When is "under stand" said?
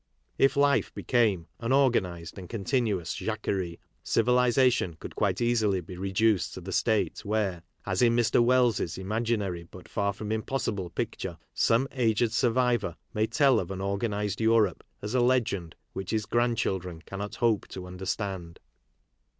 17.85-18.59